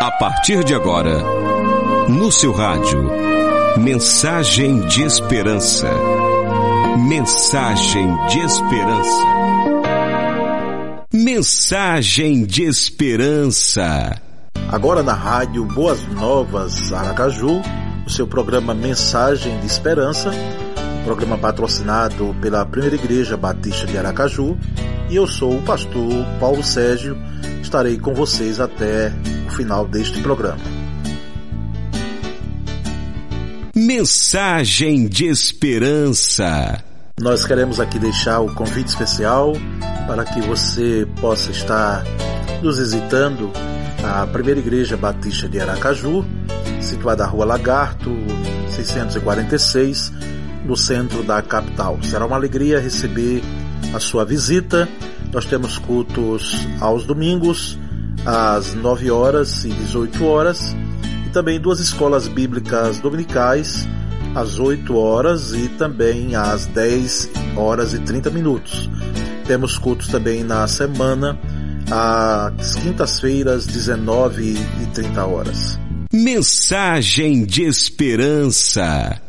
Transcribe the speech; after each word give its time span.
A 0.00 0.10
partir 0.10 0.64
de 0.64 0.74
agora, 0.74 1.22
no 2.08 2.32
seu 2.32 2.52
rádio, 2.52 3.10
mensagem 3.76 4.80
de 4.86 5.02
esperança. 5.02 5.90
Mensagem 7.06 8.08
de 8.28 8.38
esperança. 8.38 9.24
Mensagem 11.12 12.46
de 12.46 12.62
esperança. 12.62 14.18
Agora 14.72 15.02
na 15.02 15.12
rádio 15.12 15.66
Boas 15.66 16.02
Novas 16.06 16.94
Aracaju, 16.94 17.60
o 18.06 18.08
seu 18.10 18.26
programa 18.26 18.72
Mensagem 18.72 19.60
de 19.60 19.66
Esperança, 19.66 20.30
programa 21.04 21.36
patrocinado 21.36 22.34
pela 22.40 22.64
Primeira 22.64 22.96
Igreja 22.96 23.36
Batista 23.36 23.86
de 23.86 23.98
Aracaju, 23.98 24.56
e 25.10 25.16
eu 25.16 25.26
sou 25.26 25.58
o 25.58 25.62
pastor 25.62 26.24
Paulo 26.40 26.64
Sérgio, 26.64 27.18
estarei 27.60 27.98
com 27.98 28.14
vocês 28.14 28.60
até 28.60 29.12
final 29.50 29.86
deste 29.86 30.20
programa. 30.22 30.60
Mensagem 33.74 35.08
de 35.08 35.26
esperança. 35.26 36.82
Nós 37.20 37.44
queremos 37.44 37.78
aqui 37.78 37.98
deixar 37.98 38.40
o 38.40 38.54
convite 38.54 38.88
especial 38.88 39.52
para 40.06 40.24
que 40.24 40.40
você 40.40 41.06
possa 41.20 41.50
estar 41.50 42.02
nos 42.62 42.78
visitando 42.78 43.50
a 44.02 44.26
Primeira 44.26 44.60
Igreja 44.60 44.96
Batista 44.96 45.48
de 45.48 45.60
Aracaju, 45.60 46.24
situada 46.80 47.24
na 47.24 47.30
Rua 47.30 47.44
Lagarto, 47.44 48.10
646, 48.70 50.12
no 50.64 50.76
centro 50.76 51.22
da 51.22 51.42
capital. 51.42 51.98
Será 52.02 52.26
uma 52.26 52.36
alegria 52.36 52.80
receber 52.80 53.42
a 53.94 54.00
sua 54.00 54.24
visita. 54.24 54.88
Nós 55.32 55.44
temos 55.44 55.78
cultos 55.78 56.66
aos 56.80 57.04
domingos, 57.04 57.78
às 58.24 58.74
9 58.74 59.10
horas 59.10 59.64
e 59.64 59.68
18 59.68 60.24
horas, 60.24 60.76
e 61.26 61.30
também 61.30 61.60
duas 61.60 61.80
escolas 61.80 62.28
bíblicas 62.28 63.00
dominicais, 63.00 63.88
às 64.34 64.58
8 64.58 64.96
horas 64.96 65.52
e 65.52 65.68
também 65.70 66.34
às 66.34 66.66
10 66.66 67.30
horas 67.56 67.94
e 67.94 67.98
30 68.00 68.30
minutos. 68.30 68.88
Temos 69.46 69.78
cultos 69.78 70.08
também 70.08 70.44
na 70.44 70.66
semana, 70.68 71.38
às 71.90 72.74
quintas-feiras, 72.76 73.66
19 73.66 74.56
e 74.82 74.86
30 74.94 75.26
horas. 75.26 75.78
Mensagem 76.12 77.44
de 77.44 77.64
esperança. 77.64 79.20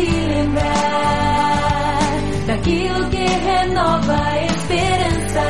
Se 0.00 0.26
lembrar 0.28 2.00
daquilo 2.46 3.10
que 3.10 3.26
renova 3.26 4.16
a 4.16 4.44
esperança, 4.44 5.46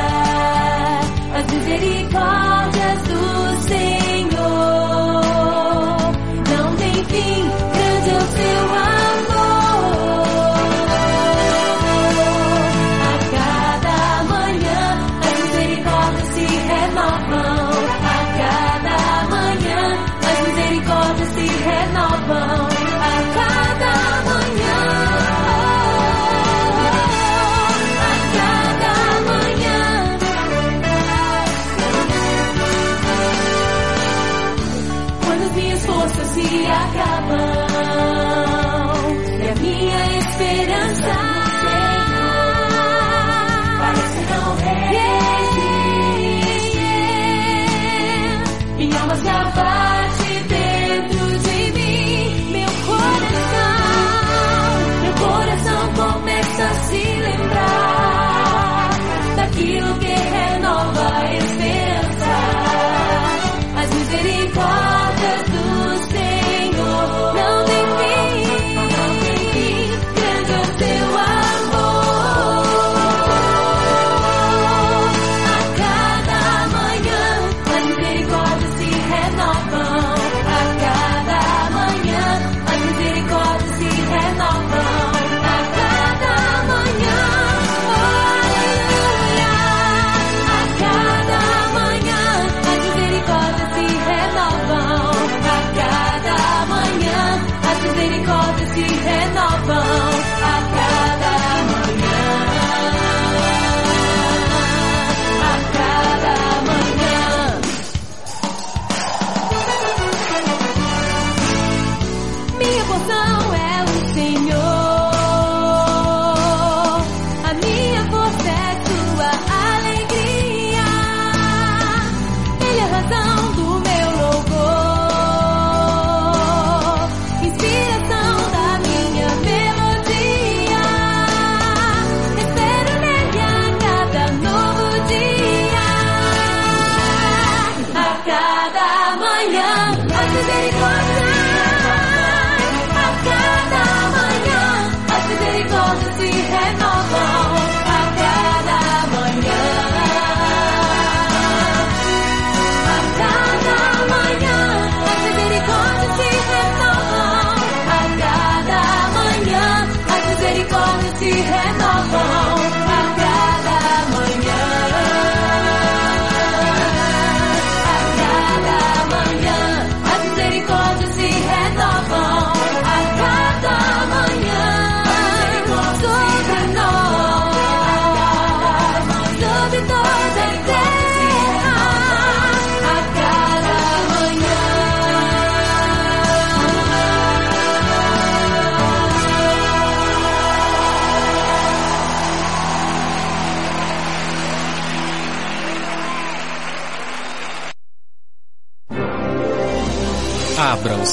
as 1.37 1.53
misericórdias 1.53 2.50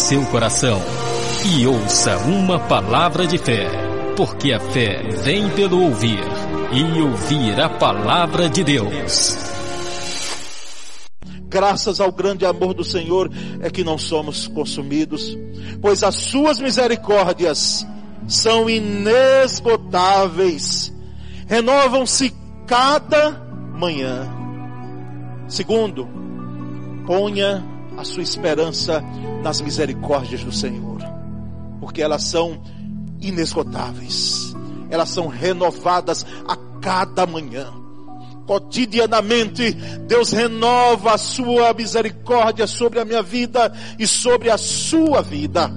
seu 0.07 0.25
coração 0.27 0.79
e 1.53 1.67
ouça 1.67 2.17
uma 2.19 2.57
palavra 2.57 3.27
de 3.27 3.37
fé, 3.37 3.67
porque 4.15 4.53
a 4.53 4.59
fé 4.59 5.03
vem 5.21 5.49
pelo 5.49 5.83
ouvir 5.83 6.23
e 6.71 7.01
ouvir 7.01 7.59
a 7.59 7.67
palavra 7.67 8.49
de 8.49 8.63
Deus. 8.63 9.35
Graças 11.49 11.99
ao 11.99 12.09
grande 12.09 12.45
amor 12.45 12.73
do 12.73 12.85
Senhor 12.85 13.29
é 13.59 13.69
que 13.69 13.83
não 13.83 13.97
somos 13.97 14.47
consumidos, 14.47 15.37
pois 15.81 16.03
as 16.03 16.15
suas 16.15 16.57
misericórdias 16.57 17.85
são 18.29 18.69
inesgotáveis, 18.69 20.95
renovam-se 21.47 22.33
cada 22.65 23.31
manhã. 23.73 24.25
Segundo, 25.49 26.07
ponha 27.05 27.75
a 27.97 28.03
sua 28.03 28.23
esperança 28.23 29.03
nas 29.41 29.59
misericórdias 29.59 30.43
do 30.43 30.51
Senhor, 30.51 31.01
porque 31.79 32.01
elas 32.01 32.23
são 32.23 32.61
inesgotáveis, 33.19 34.55
elas 34.89 35.09
são 35.09 35.27
renovadas 35.27 36.25
a 36.47 36.55
cada 36.79 37.25
manhã. 37.25 37.73
Cotidianamente, 38.45 39.71
Deus 40.07 40.31
renova 40.31 41.15
a 41.15 41.17
sua 41.17 41.73
misericórdia 41.73 42.65
sobre 42.65 42.99
a 42.99 43.05
minha 43.05 43.21
vida 43.21 43.73
e 43.99 44.07
sobre 44.07 44.49
a 44.49 44.57
sua 44.57 45.21
vida. 45.21 45.69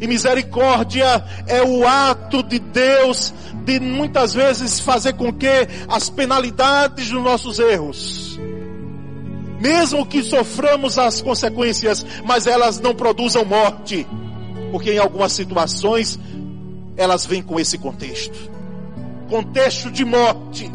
E 0.00 0.06
misericórdia 0.08 1.24
é 1.46 1.62
o 1.62 1.86
ato 1.86 2.42
de 2.42 2.58
Deus 2.58 3.32
de 3.64 3.78
muitas 3.78 4.34
vezes 4.34 4.80
fazer 4.80 5.12
com 5.12 5.32
que 5.32 5.68
as 5.86 6.10
penalidades 6.10 7.08
dos 7.08 7.22
nossos 7.22 7.60
erros, 7.60 8.21
mesmo 9.62 10.04
que 10.04 10.24
soframos 10.24 10.98
as 10.98 11.22
consequências, 11.22 12.04
mas 12.24 12.48
elas 12.48 12.80
não 12.80 12.94
produzam 12.96 13.44
morte, 13.44 14.04
porque 14.72 14.92
em 14.92 14.98
algumas 14.98 15.30
situações 15.32 16.18
elas 16.96 17.24
vêm 17.24 17.42
com 17.42 17.60
esse 17.60 17.78
contexto. 17.78 18.50
Contexto 19.30 19.88
de 19.88 20.04
morte 20.04 20.68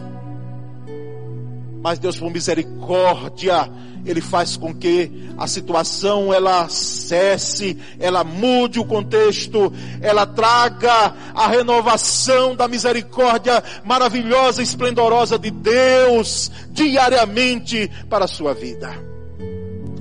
mas 1.81 1.99
Deus 1.99 2.17
por 2.17 2.31
misericórdia, 2.31 3.69
Ele 4.05 4.21
faz 4.21 4.57
com 4.57 4.73
que 4.73 5.29
a 5.37 5.47
situação 5.47 6.33
ela 6.33 6.67
cesse, 6.69 7.77
ela 7.99 8.23
mude 8.23 8.79
o 8.79 8.85
contexto, 8.85 9.71
ela 10.01 10.25
traga 10.25 11.13
a 11.33 11.47
renovação 11.47 12.55
da 12.55 12.67
misericórdia 12.67 13.63
maravilhosa 13.85 14.61
e 14.61 14.63
esplendorosa 14.63 15.37
de 15.37 15.51
Deus 15.51 16.51
diariamente 16.71 17.89
para 18.09 18.25
a 18.25 18.27
sua 18.27 18.53
vida. 18.53 18.89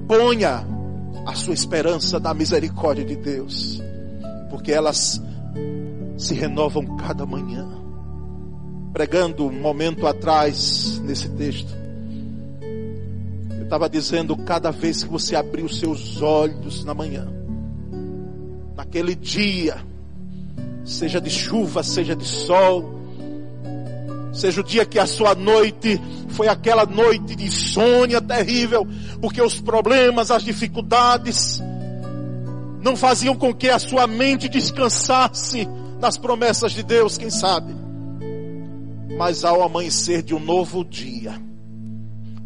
Ponha 0.08 0.66
a 1.26 1.34
sua 1.34 1.54
esperança 1.54 2.20
na 2.20 2.32
misericórdia 2.32 3.04
de 3.04 3.16
Deus, 3.16 3.82
porque 4.48 4.72
elas 4.72 5.20
se 6.16 6.34
renovam 6.34 6.96
cada 6.96 7.26
manhã 7.26 7.85
pregando 8.96 9.46
um 9.46 9.52
momento 9.52 10.06
atrás 10.06 10.98
nesse 11.04 11.28
texto. 11.28 11.68
Eu 13.58 13.64
estava 13.64 13.90
dizendo, 13.90 14.34
cada 14.38 14.70
vez 14.70 15.04
que 15.04 15.10
você 15.10 15.36
abrir 15.36 15.62
os 15.62 15.78
seus 15.78 16.22
olhos 16.22 16.82
na 16.82 16.94
manhã, 16.94 17.28
naquele 18.74 19.14
dia, 19.14 19.76
seja 20.82 21.20
de 21.20 21.28
chuva, 21.28 21.82
seja 21.82 22.16
de 22.16 22.24
sol, 22.24 23.02
seja 24.32 24.62
o 24.62 24.64
dia 24.64 24.86
que 24.86 24.98
a 24.98 25.04
sua 25.04 25.34
noite 25.34 26.00
foi 26.30 26.48
aquela 26.48 26.86
noite 26.86 27.36
de 27.36 27.44
insônia 27.44 28.18
terrível, 28.18 28.88
porque 29.20 29.42
os 29.42 29.60
problemas, 29.60 30.30
as 30.30 30.42
dificuldades, 30.42 31.60
não 32.80 32.96
faziam 32.96 33.36
com 33.36 33.52
que 33.52 33.68
a 33.68 33.78
sua 33.78 34.06
mente 34.06 34.48
descansasse 34.48 35.68
nas 36.00 36.16
promessas 36.16 36.72
de 36.72 36.82
Deus, 36.82 37.18
quem 37.18 37.28
sabe? 37.28 37.84
Mas 39.16 39.44
ao 39.44 39.62
amanhecer 39.62 40.22
de 40.22 40.34
um 40.34 40.38
novo 40.38 40.84
dia, 40.84 41.40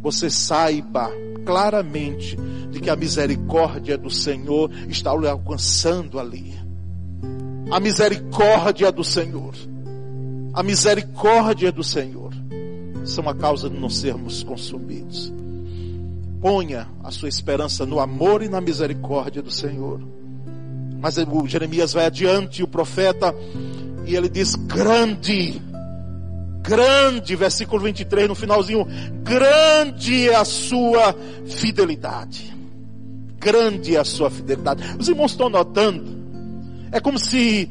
você 0.01 0.31
saiba 0.31 1.11
claramente 1.45 2.37
de 2.71 2.81
que 2.81 2.89
a 2.89 2.97
misericórdia 2.97 3.99
do 3.99 4.11
Senhor 4.11 4.71
está 4.89 5.15
lhe 5.15 5.27
alcançando 5.27 6.19
ali. 6.19 6.55
A 7.71 7.81
misericórdia 7.81 8.93
do 8.93 9.03
Senhor, 9.03 9.55
a 10.53 10.63
misericórdia 10.63 11.73
do 11.73 11.83
Senhor, 11.83 12.33
são 13.05 13.29
a 13.29 13.35
causa 13.35 13.69
de 13.69 13.79
não 13.79 13.91
sermos 13.91 14.43
consumidos. 14.43 15.33
Ponha 16.41 16.89
a 17.03 17.11
sua 17.11 17.29
esperança 17.29 17.85
no 17.85 17.99
amor 17.99 18.43
e 18.43 18.49
na 18.49 18.61
misericórdia 18.61 19.43
do 19.43 19.51
Senhor. 19.51 20.01
Mas 21.01 21.17
o 21.17 21.47
Jeremias 21.47 21.93
vai 21.93 22.07
adiante, 22.07 22.63
o 22.63 22.69
profeta, 22.69 23.35
e 24.07 24.15
ele 24.15 24.29
diz: 24.29 24.55
grande 24.55 25.61
Grande, 26.63 27.35
versículo 27.37 27.83
23 27.83 28.29
no 28.29 28.35
finalzinho, 28.35 28.87
grande 29.23 30.29
é 30.29 30.37
a 30.37 30.45
sua 30.45 31.15
fidelidade. 31.47 32.55
Grande 33.39 33.97
é 33.97 33.99
a 33.99 34.05
sua 34.05 34.31
fidelidade. 34.31 34.83
Os 34.99 35.09
irmãos 35.09 35.31
estão 35.31 35.49
notando? 35.49 36.21
É 36.93 37.01
como 37.01 37.19
se 37.19 37.69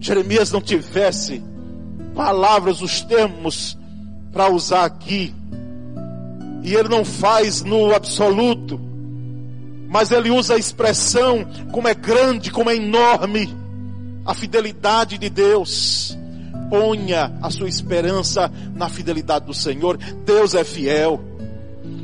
Jeremias 0.00 0.50
não 0.50 0.60
tivesse 0.60 1.42
palavras, 2.14 2.80
os 2.80 3.02
termos 3.02 3.76
para 4.32 4.48
usar 4.50 4.84
aqui. 4.84 5.34
E 6.62 6.74
ele 6.74 6.88
não 6.88 7.04
faz 7.04 7.62
no 7.62 7.94
absoluto, 7.94 8.80
mas 9.88 10.10
ele 10.10 10.30
usa 10.30 10.54
a 10.54 10.58
expressão 10.58 11.46
como 11.70 11.86
é 11.86 11.94
grande, 11.94 12.50
como 12.50 12.70
é 12.70 12.76
enorme 12.76 13.54
a 14.24 14.32
fidelidade 14.32 15.18
de 15.18 15.28
Deus 15.28 16.16
ponha 16.68 17.32
a 17.42 17.50
sua 17.50 17.68
esperança 17.68 18.50
na 18.74 18.88
fidelidade 18.88 19.46
do 19.46 19.54
Senhor. 19.54 19.96
Deus 20.24 20.54
é 20.54 20.64
fiel. 20.64 21.20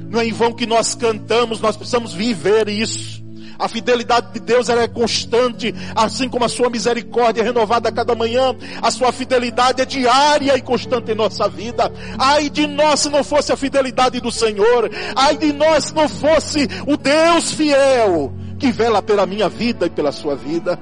Não 0.08 0.20
é 0.20 0.26
em 0.26 0.32
vão 0.32 0.52
que 0.52 0.66
nós 0.66 0.94
cantamos, 0.94 1.60
nós 1.60 1.76
precisamos 1.76 2.12
viver 2.12 2.68
isso. 2.68 3.20
A 3.60 3.68
fidelidade 3.68 4.32
de 4.32 4.40
Deus 4.40 4.70
é 4.70 4.88
constante, 4.88 5.74
assim 5.94 6.30
como 6.30 6.46
a 6.46 6.48
sua 6.48 6.70
misericórdia 6.70 7.42
é 7.42 7.44
renovada 7.44 7.90
a 7.90 7.92
cada 7.92 8.14
manhã. 8.14 8.56
A 8.80 8.90
sua 8.90 9.12
fidelidade 9.12 9.82
é 9.82 9.84
diária 9.84 10.56
e 10.56 10.62
constante 10.62 11.12
em 11.12 11.14
nossa 11.14 11.46
vida. 11.46 11.92
Ai 12.18 12.48
de 12.48 12.66
nós 12.66 13.00
se 13.00 13.10
não 13.10 13.22
fosse 13.22 13.52
a 13.52 13.56
fidelidade 13.56 14.18
do 14.18 14.32
Senhor. 14.32 14.90
Ai 15.14 15.36
de 15.36 15.52
nós 15.52 15.84
se 15.84 15.94
não 15.94 16.08
fosse 16.08 16.66
o 16.86 16.96
Deus 16.96 17.52
fiel 17.52 18.32
que 18.58 18.72
vela 18.72 19.02
pela 19.02 19.26
minha 19.26 19.48
vida 19.48 19.86
e 19.86 19.90
pela 19.90 20.12
sua 20.12 20.34
vida 20.34 20.78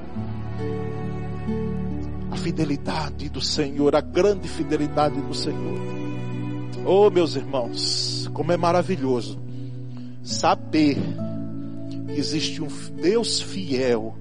fidelidade 2.49 3.29
do 3.29 3.43
Senhor, 3.43 3.95
a 3.95 4.01
grande 4.01 4.49
fidelidade 4.49 5.21
do 5.21 5.35
Senhor. 5.35 5.79
Oh, 6.83 7.11
meus 7.11 7.37
irmãos, 7.37 8.27
como 8.33 8.51
é 8.51 8.57
maravilhoso 8.57 9.39
saber 10.23 10.97
que 12.07 12.19
existe 12.19 12.63
um 12.63 12.69
Deus 13.03 13.43
fiel 13.43 14.17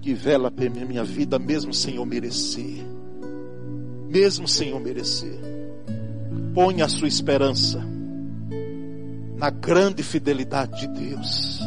que 0.00 0.12
vela 0.12 0.50
pela 0.50 0.84
minha 0.84 1.04
vida, 1.04 1.38
mesmo 1.38 1.72
sem 1.72 1.94
eu 1.96 2.04
merecer. 2.04 2.84
Mesmo 4.08 4.48
sem 4.48 4.70
eu 4.70 4.80
merecer. 4.80 5.38
Ponha 6.52 6.86
a 6.86 6.88
sua 6.88 7.06
esperança 7.06 7.80
na 9.36 9.50
grande 9.50 10.02
fidelidade 10.02 10.80
de 10.80 10.88
Deus. 10.88 11.60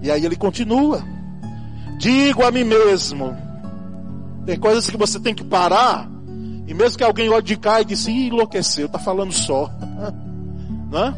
E 0.00 0.10
aí 0.10 0.24
ele 0.24 0.36
continua: 0.36 1.04
Digo 1.98 2.42
a 2.42 2.50
mim 2.50 2.64
mesmo, 2.64 3.43
tem 4.46 4.58
coisas 4.58 4.88
que 4.88 4.96
você 4.96 5.18
tem 5.18 5.34
que 5.34 5.44
parar. 5.44 6.08
E 6.66 6.72
mesmo 6.74 6.98
que 6.98 7.04
alguém 7.04 7.28
olhe 7.28 7.42
de 7.42 7.56
cá 7.56 7.80
e 7.80 7.84
disse, 7.84 8.10
enlouqueceu, 8.10 8.86
está 8.86 8.98
falando 8.98 9.32
só. 9.32 9.70
Né? 10.90 11.12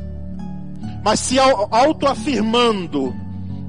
Mas 1.05 1.21
se 1.21 1.39
autoafirmando, 1.39 3.15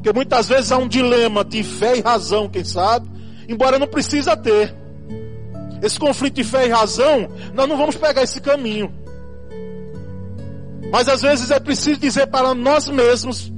que 0.01 0.13
muitas 0.13 0.47
vezes 0.47 0.71
há 0.71 0.77
um 0.77 0.87
dilema 0.87 1.43
de 1.43 1.61
fé 1.63 1.97
e 1.97 2.01
razão, 2.01 2.47
quem 2.47 2.63
sabe, 2.63 3.09
embora 3.49 3.77
não 3.77 3.87
precisa 3.87 4.37
ter. 4.37 4.73
Esse 5.81 5.99
conflito 5.99 6.35
de 6.35 6.45
fé 6.45 6.65
e 6.65 6.69
razão, 6.69 7.27
nós 7.53 7.67
não 7.67 7.75
vamos 7.77 7.97
pegar 7.97 8.23
esse 8.23 8.39
caminho. 8.39 8.89
Mas 10.89 11.09
às 11.09 11.21
vezes 11.21 11.51
é 11.51 11.59
preciso 11.59 11.99
dizer 11.99 12.27
para 12.27 12.53
nós 12.53 12.87
mesmos, 12.87 13.51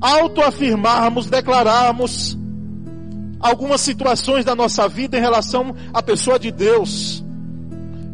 autoafirmarmos, 0.00 1.26
declararmos, 1.26 2.38
algumas 3.44 3.82
situações 3.82 4.42
da 4.42 4.54
nossa 4.54 4.88
vida 4.88 5.18
em 5.18 5.20
relação 5.20 5.76
à 5.92 6.02
pessoa 6.02 6.38
de 6.38 6.50
Deus. 6.50 7.22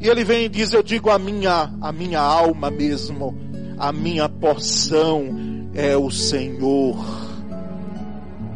E 0.01 0.09
ele 0.09 0.25
vem 0.25 0.47
e 0.47 0.49
diz: 0.49 0.73
Eu 0.73 0.83
digo 0.83 1.09
a 1.09 1.19
minha, 1.19 1.73
a 1.81 1.93
minha 1.93 2.21
alma 2.21 2.69
mesmo, 2.69 3.39
a 3.79 3.93
minha 3.93 4.29
porção 4.29 5.69
é 5.73 5.97
o 5.97 6.11
Senhor. 6.11 6.99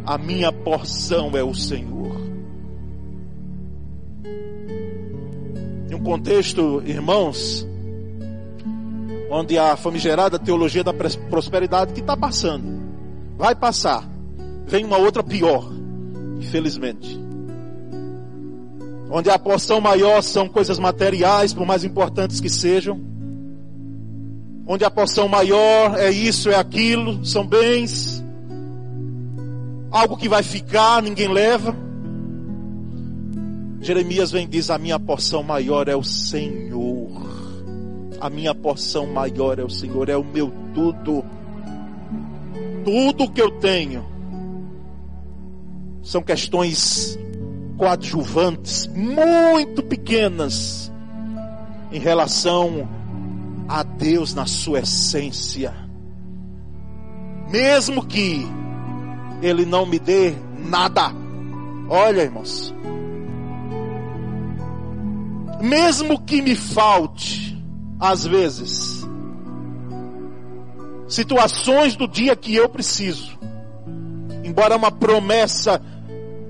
A 0.04 0.18
minha 0.18 0.52
porção 0.52 1.30
é 1.36 1.44
o 1.44 1.54
Senhor. 1.54 2.12
Em 5.88 5.94
um 5.94 6.02
contexto, 6.02 6.82
irmãos, 6.84 7.66
onde 9.30 9.56
a 9.56 9.76
famigerada 9.76 10.38
teologia 10.38 10.82
da 10.82 10.92
prosperidade 10.92 11.94
que 11.94 12.00
está 12.00 12.16
passando. 12.16 12.82
Vai 13.38 13.54
passar. 13.54 14.08
Vem 14.66 14.84
uma 14.84 14.96
outra 14.96 15.22
pior, 15.22 15.64
infelizmente. 16.38 17.18
Onde 19.10 19.30
a 19.30 19.38
porção 19.38 19.80
maior 19.80 20.22
são 20.22 20.48
coisas 20.48 20.78
materiais, 20.78 21.52
por 21.52 21.66
mais 21.66 21.84
importantes 21.84 22.40
que 22.40 22.48
sejam. 22.48 23.00
Onde 24.66 24.84
a 24.84 24.90
porção 24.90 25.28
maior 25.28 25.98
é 25.98 26.10
isso, 26.10 26.50
é 26.50 26.56
aquilo, 26.56 27.24
são 27.24 27.46
bens. 27.46 28.24
Algo 29.90 30.16
que 30.16 30.28
vai 30.28 30.42
ficar, 30.42 31.02
ninguém 31.02 31.28
leva. 31.28 31.76
Jeremias 33.80 34.32
vem 34.32 34.44
e 34.44 34.48
diz: 34.48 34.70
A 34.70 34.78
minha 34.78 34.98
porção 34.98 35.42
maior 35.42 35.86
é 35.88 35.94
o 35.94 36.02
Senhor. 36.02 37.12
A 38.20 38.30
minha 38.30 38.54
porção 38.54 39.06
maior 39.06 39.58
é 39.58 39.64
o 39.64 39.70
Senhor, 39.70 40.08
é 40.08 40.16
o 40.16 40.24
meu 40.24 40.50
tudo. 40.74 41.24
Tudo 42.84 43.30
que 43.30 43.40
eu 43.40 43.50
tenho 43.60 44.13
são 46.04 46.22
questões 46.22 47.18
coadjuvantes, 47.78 48.86
muito 48.88 49.82
pequenas, 49.82 50.92
em 51.90 51.98
relação 51.98 52.88
a 53.66 53.82
Deus 53.82 54.34
na 54.34 54.46
sua 54.46 54.80
essência. 54.80 55.74
Mesmo 57.50 58.04
que 58.04 58.46
Ele 59.40 59.64
não 59.64 59.86
me 59.86 59.98
dê 59.98 60.34
nada. 60.58 61.10
Olha, 61.88 62.22
irmãos. 62.22 62.72
Mesmo 65.60 66.20
que 66.20 66.42
me 66.42 66.54
falte, 66.54 67.58
às 67.98 68.26
vezes, 68.26 69.06
situações 71.08 71.96
do 71.96 72.06
dia 72.06 72.36
que 72.36 72.54
eu 72.54 72.68
preciso, 72.68 73.38
embora 74.44 74.76
uma 74.76 74.90
promessa 74.90 75.80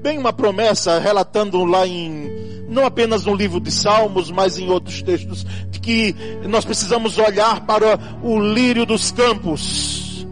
bem 0.04 0.18
uma 0.18 0.34
promessa 0.34 0.98
relatando 0.98 1.64
lá 1.64 1.86
em 1.86 2.66
não 2.68 2.84
apenas 2.84 3.24
no 3.24 3.34
livro 3.34 3.58
de 3.58 3.70
Salmos, 3.70 4.30
mas 4.30 4.58
em 4.58 4.68
outros 4.68 5.00
textos, 5.00 5.46
de 5.70 5.80
que 5.80 6.14
nós 6.46 6.62
precisamos 6.62 7.16
olhar 7.16 7.62
para 7.62 7.98
o 8.22 8.38
lírio 8.38 8.84
dos 8.84 9.10
campos. 9.10 10.26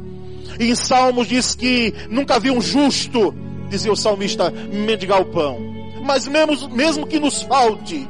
E 0.61 0.64
em 0.64 0.75
Salmos 0.75 1.26
diz 1.26 1.55
que 1.55 1.95
nunca 2.11 2.38
vi 2.38 2.50
um 2.50 2.61
justo, 2.61 3.35
dizia 3.71 3.91
o 3.91 3.97
salmista, 3.97 4.50
mendigar 4.50 5.23
o 5.23 5.26
pão. 5.26 5.59
Mas 6.05 6.29
mesmo, 6.29 6.69
mesmo 6.69 7.07
que 7.07 7.19
nos 7.19 7.41
falte, 7.41 8.07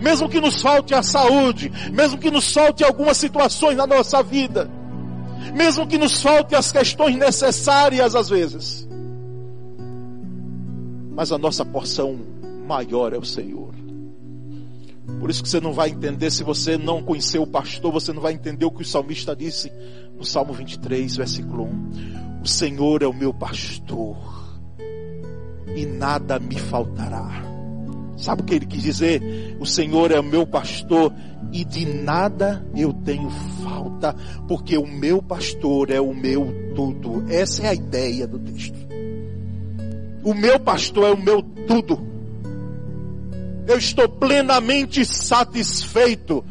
mesmo 0.00 0.28
que 0.28 0.40
nos 0.40 0.60
falte 0.60 0.94
a 0.94 1.02
saúde, 1.02 1.70
mesmo 1.92 2.18
que 2.18 2.30
nos 2.30 2.52
falte 2.52 2.82
algumas 2.82 3.16
situações 3.18 3.76
na 3.76 3.86
nossa 3.86 4.20
vida, 4.20 4.68
mesmo 5.54 5.86
que 5.86 5.96
nos 5.96 6.20
falte 6.20 6.56
as 6.56 6.72
questões 6.72 7.14
necessárias 7.14 8.16
às 8.16 8.28
vezes, 8.28 8.88
mas 11.14 11.32
a 11.32 11.38
nossa 11.38 11.64
porção 11.64 12.18
maior 12.66 13.12
é 13.12 13.18
o 13.18 13.24
Senhor. 13.24 13.74
Por 15.20 15.30
isso 15.30 15.42
que 15.42 15.48
você 15.48 15.60
não 15.60 15.72
vai 15.72 15.90
entender, 15.90 16.30
se 16.30 16.42
você 16.42 16.76
não 16.76 17.02
conhecer 17.02 17.38
o 17.38 17.46
pastor, 17.46 17.92
você 17.92 18.12
não 18.12 18.22
vai 18.22 18.32
entender 18.32 18.64
o 18.64 18.70
que 18.70 18.82
o 18.82 18.86
salmista 18.86 19.36
disse 19.36 19.70
no 20.16 20.24
Salmo 20.24 20.52
23, 20.52 21.16
versículo 21.16 21.64
1. 21.64 22.40
O 22.42 22.46
Senhor 22.46 23.02
é 23.02 23.06
o 23.06 23.12
meu 23.12 23.32
pastor 23.32 24.16
e 25.76 25.86
nada 25.86 26.38
me 26.38 26.58
faltará. 26.58 27.42
Sabe 28.16 28.42
o 28.42 28.44
que 28.44 28.54
ele 28.54 28.66
quis 28.66 28.82
dizer? 28.82 29.56
O 29.60 29.66
Senhor 29.66 30.10
é 30.10 30.20
o 30.20 30.24
meu 30.24 30.46
pastor 30.46 31.12
e 31.52 31.64
de 31.64 31.84
nada 31.84 32.64
eu 32.74 32.92
tenho 32.92 33.28
falta, 33.62 34.14
porque 34.48 34.78
o 34.78 34.86
meu 34.86 35.22
pastor 35.22 35.90
é 35.90 36.00
o 36.00 36.14
meu 36.14 36.72
tudo. 36.74 37.24
Essa 37.28 37.64
é 37.64 37.68
a 37.68 37.74
ideia 37.74 38.26
do 38.26 38.38
texto. 38.38 38.93
O 40.24 40.32
meu 40.32 40.58
pastor 40.58 41.04
é 41.04 41.12
o 41.12 41.22
meu 41.22 41.42
tudo. 41.42 42.00
Eu 43.66 43.76
estou 43.76 44.08
plenamente 44.08 45.04
satisfeito. 45.04 46.42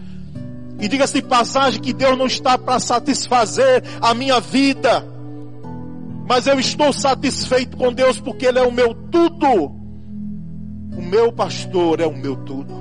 E 0.80 0.88
diga-se 0.88 1.22
de 1.22 1.28
passagem 1.28 1.82
que 1.82 1.92
Deus 1.92 2.18
não 2.18 2.28
está 2.28 2.58
para 2.58 2.80
satisfazer 2.80 3.84
a 4.00 4.14
minha 4.14 4.40
vida. 4.40 5.04
Mas 6.28 6.46
eu 6.46 6.60
estou 6.60 6.94
satisfeito 6.94 7.76
com 7.76 7.92
Deus 7.92 8.20
porque 8.20 8.46
Ele 8.46 8.60
é 8.60 8.64
o 8.64 8.72
meu 8.72 8.94
tudo. 8.94 9.72
O 10.96 11.02
meu 11.02 11.32
pastor 11.32 12.00
é 12.00 12.06
o 12.06 12.16
meu 12.16 12.36
tudo. 12.36 12.74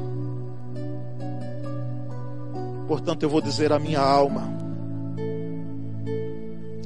Portanto, 2.86 3.22
eu 3.22 3.30
vou 3.30 3.40
dizer 3.40 3.72
à 3.72 3.78
minha 3.78 4.00
alma: 4.00 4.52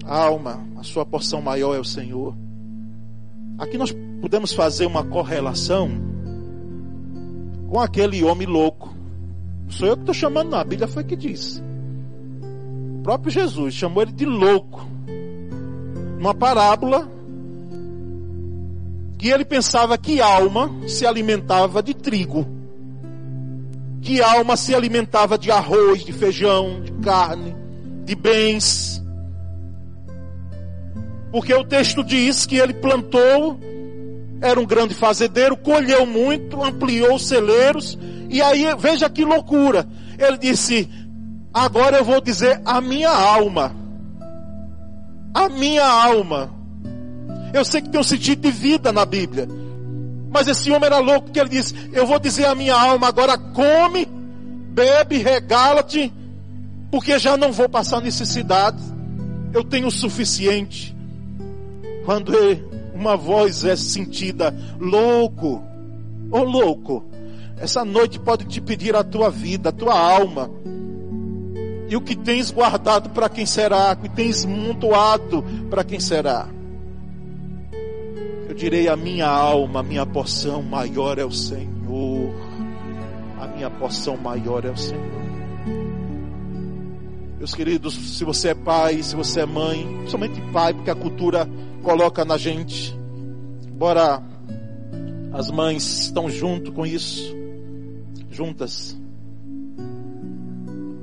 alma, 0.05 0.65
a 0.79 0.85
sua 0.85 1.05
porção 1.05 1.43
maior 1.43 1.75
é 1.75 1.81
o 1.81 1.85
Senhor. 1.85 2.46
Aqui 3.59 3.79
nós 3.79 3.95
podemos 4.21 4.53
fazer 4.53 4.87
uma 4.87 5.05
correlação 5.05 5.91
com 7.69 7.81
aquele 7.81 8.23
homem 8.23 8.47
louco. 8.47 8.95
Não 9.65 9.71
sou 9.71 9.89
eu 9.89 9.97
que 9.97 10.03
estou 10.03 10.15
chamando, 10.15 10.51
não. 10.51 10.59
A 10.59 10.65
Bíblia 10.65 10.87
foi 10.87 11.05
que 11.05 11.17
disse. 11.17 11.63
O 12.99 13.03
próprio 13.03 13.31
Jesus 13.31 13.75
chamou 13.75 14.03
ele 14.03 14.13
de 14.13 14.25
louco. 14.25 14.87
Uma 16.19 16.35
parábola 16.35 17.09
que 19.19 19.29
ele 19.29 19.45
pensava 19.45 19.97
que 19.97 20.21
alma 20.21 20.71
se 20.87 21.07
alimentava 21.07 21.83
de 21.83 21.95
trigo, 21.95 22.47
que 24.03 24.23
alma 24.23 24.57
se 24.57 24.75
alimentava 24.75 25.39
de 25.39 25.51
arroz, 25.51 26.05
de 26.05 26.13
feijão, 26.13 26.83
de 26.83 26.93
carne, 26.93 27.57
de 28.05 28.15
bens. 28.15 28.96
Porque 31.31 31.53
o 31.55 31.65
texto 31.65 32.03
diz 32.03 32.47
que 32.47 32.57
ele 32.57 32.75
plantou, 32.75 33.59
era 34.41 34.61
um 34.61 34.67
grande 34.67 34.95
fazendeiro, 34.95 35.57
colheu 35.57 36.07
muito, 36.07 36.63
ampliou 36.63 37.15
os 37.15 37.27
celeiros, 37.27 37.99
e 38.29 38.41
aí 38.43 38.67
veja 38.79 39.09
que 39.09 39.25
loucura. 39.25 39.87
Ele 40.19 40.39
disse: 40.39 40.89
Agora 41.53 41.99
eu 41.99 42.05
vou 42.05 42.21
dizer 42.21 42.61
a 42.65 42.81
minha 42.81 43.11
alma. 43.11 43.75
A 45.35 45.49
minha 45.49 45.87
alma. 45.87 46.51
Eu 47.53 47.65
sei 47.65 47.81
que 47.81 47.89
tem 47.89 48.01
um 48.01 48.05
sentido 48.05 48.43
de 48.43 48.51
vida 48.51 48.93
na 48.93 49.05
Bíblia. 49.05 49.49
Mas 50.31 50.49
esse 50.49 50.71
homem 50.71 50.87
era 50.87 50.99
louco 50.99 51.25
porque 51.25 51.41
ele 51.41 51.49
disse: 51.49 51.75
Eu 51.93 52.07
vou 52.07 52.19
dizer 52.19 52.47
a 52.47 52.55
minha 52.55 52.75
alma, 52.75 53.09
agora 53.09 53.39
come, 53.39 54.07
bebe, 54.73 55.19
regala-te, 55.19 56.13
porque 56.91 57.19
já 57.19 57.37
não 57.37 57.53
vou 57.53 57.69
passar 57.69 58.01
necessidade. 58.01 58.83
Eu 59.53 59.65
tenho 59.65 59.87
o 59.87 59.91
suficiente. 59.91 60.96
Quando 62.07 62.33
uma 62.95 63.17
voz 63.17 63.65
é 63.65 63.75
sentida, 63.75 64.55
louco, 64.79 65.61
ô 66.31 66.39
oh, 66.39 66.45
louco, 66.45 67.05
essa 67.59 67.85
noite 67.85 68.21
pode 68.21 68.45
te 68.45 68.61
pedir 68.61 68.95
a 68.95 69.03
tua 69.03 69.29
vida, 69.29 69.71
a 69.71 69.73
tua 69.73 69.99
alma. 69.99 70.49
E 71.89 71.97
o 71.97 72.01
que 72.01 72.15
tens 72.15 72.53
guardado 72.53 73.11
para 73.11 73.29
quem 73.29 73.45
será? 73.45 73.93
O 73.93 73.97
que 74.03 74.09
tens 74.09 74.45
montuado 74.45 75.45
para 75.69 75.83
quem 75.83 75.99
será? 75.99 76.49
Eu 78.49 78.55
direi: 78.55 78.89
a 78.89 78.95
minha 78.95 79.27
alma, 79.27 79.81
a 79.81 79.83
minha 79.83 80.07
porção 80.07 80.63
maior 80.63 81.19
é 81.19 81.25
o 81.25 81.33
Senhor. 81.33 82.33
A 83.41 83.49
minha 83.49 83.69
porção 83.69 84.17
maior 84.17 84.65
é 84.65 84.71
o 84.71 84.77
Senhor. 84.77 85.27
Meus 87.37 87.53
queridos, 87.53 87.95
se 87.95 88.25
você 88.25 88.49
é 88.51 88.55
pai, 88.55 89.03
se 89.03 89.15
você 89.17 89.41
é 89.41 89.47
mãe, 89.47 90.05
somente 90.07 90.41
pai, 90.53 90.73
porque 90.73 90.91
a 90.91 90.95
cultura 90.95 91.49
coloca 91.87 92.25
na 92.25 92.37
gente. 92.37 92.99
Embora 93.65 94.21
as 95.33 95.49
mães 95.53 96.01
estão 96.01 96.29
junto 96.29 96.73
com 96.73 96.85
isso, 96.85 97.33
juntas. 98.29 98.99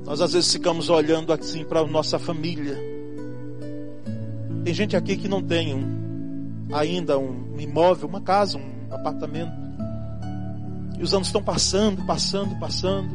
Nós 0.04 0.20
às 0.20 0.34
vezes 0.34 0.52
ficamos 0.52 0.90
olhando 0.90 1.32
assim 1.32 1.64
para 1.64 1.80
a 1.80 1.86
nossa 1.86 2.18
família. 2.18 2.78
Tem 4.62 4.74
gente 4.74 4.94
aqui 4.94 5.16
que 5.16 5.26
não 5.26 5.42
tem 5.42 5.74
um, 5.74 6.68
ainda 6.70 7.18
um 7.18 7.58
imóvel, 7.58 8.06
uma 8.06 8.20
casa, 8.20 8.58
um 8.58 8.94
apartamento. 8.94 9.54
E 10.98 11.02
os 11.02 11.14
anos 11.14 11.28
estão 11.28 11.42
passando, 11.42 12.04
passando, 12.04 12.54
passando. 12.60 13.08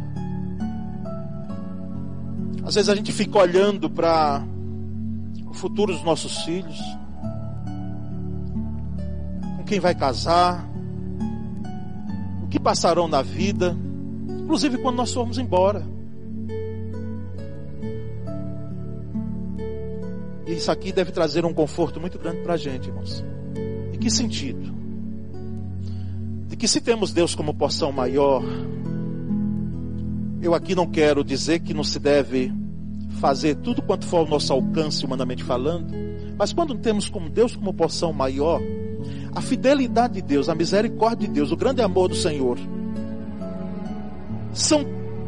Às 2.64 2.74
vezes 2.74 2.90
a 2.90 2.96
gente 2.96 3.12
fica 3.12 3.38
olhando 3.38 3.92
para 3.92 4.44
o 5.48 5.54
futuro 5.54 5.94
dos 5.94 6.04
nossos 6.04 6.40
filhos, 6.40 6.80
quem 9.70 9.80
vai 9.80 9.94
casar, 9.94 10.68
o 12.44 12.48
que 12.48 12.60
passarão 12.60 13.08
na 13.08 13.22
vida, 13.22 13.78
inclusive 14.42 14.80
quando 14.80 14.96
nós 14.96 15.14
formos 15.14 15.38
embora. 15.38 15.86
E 20.48 20.54
isso 20.54 20.72
aqui 20.72 20.92
deve 20.92 21.12
trazer 21.12 21.46
um 21.46 21.54
conforto 21.54 22.02
muito 22.02 22.18
grande 22.18 22.42
para 22.42 22.56
a 22.56 22.58
gente, 22.58 22.88
irmãos. 22.88 23.24
Em 23.94 24.00
que 24.00 24.10
sentido? 24.10 24.74
De 26.48 26.58
que 26.58 26.68
se 26.68 26.82
temos 26.82 27.14
Deus 27.14 27.36
como 27.36 27.54
porção 27.54 27.92
maior, 27.92 28.44
eu 30.42 30.56
aqui 30.56 30.74
não 30.74 30.88
quero 30.88 31.24
dizer 31.24 31.60
que 31.60 31.76
não 31.76 31.84
se 31.84 32.00
deve 32.00 32.52
fazer 33.20 33.54
tudo 33.58 33.84
quanto 33.84 34.08
for 34.08 34.18
ao 34.18 34.28
nosso 34.28 34.52
alcance, 34.52 35.06
humanamente 35.06 35.44
falando, 35.44 35.94
Mas 36.36 36.54
quando 36.54 36.74
temos 36.74 37.10
como 37.10 37.30
Deus 37.30 37.56
como 37.56 37.74
porção 37.74 38.14
maior, 38.14 38.62
a 39.34 39.42
fidelidade 39.42 40.16
de 40.16 40.22
Deus, 40.22 40.50
a 40.50 40.56
misericórdia 40.56 41.28
de 41.28 41.34
Deus, 41.34 41.52
o 41.52 41.58
grande 41.58 41.82
amor 41.82 42.10
do 42.10 42.16
Senhor, 42.16 42.58
são 44.54 44.84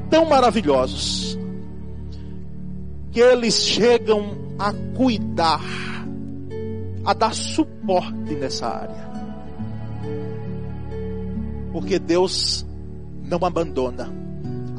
tão 0.09 0.25
maravilhosos 0.25 1.37
que 3.11 3.19
eles 3.19 3.55
chegam 3.55 4.37
a 4.57 4.73
cuidar, 4.95 5.61
a 7.05 7.13
dar 7.13 7.33
suporte 7.33 8.35
nessa 8.35 8.67
área. 8.67 9.11
Porque 11.71 11.99
Deus 11.99 12.65
não 13.23 13.45
abandona 13.45 14.11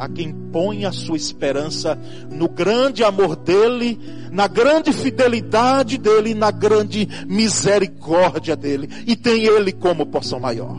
a 0.03 0.09
quem 0.09 0.33
põe 0.51 0.85
a 0.85 0.91
sua 0.91 1.17
esperança 1.17 1.97
no 2.29 2.49
grande 2.49 3.05
amor 3.05 3.37
dele, 3.37 3.97
na 4.33 4.49
grande 4.49 4.93
fidelidade 4.93 5.97
dele, 5.97 6.35
na 6.35 6.51
grande 6.51 7.09
misericórdia 7.29 8.57
dele, 8.57 8.89
e 9.07 9.15
tem 9.15 9.45
ele 9.45 9.71
como 9.71 10.05
porção 10.05 10.41
maior. 10.41 10.77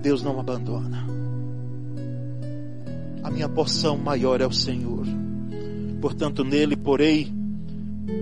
Deus 0.00 0.22
não 0.22 0.38
abandona. 0.38 1.04
A 3.20 3.30
minha 3.32 3.48
porção 3.48 3.98
maior 3.98 4.40
é 4.40 4.46
o 4.46 4.52
Senhor. 4.52 5.04
Portanto, 6.00 6.44
nele 6.44 6.76
porei 6.76 7.32